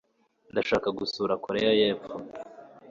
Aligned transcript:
ndashaka 0.51 0.87
gusura 0.99 1.33
koreya 1.43 1.71
y'epfo 1.79 2.13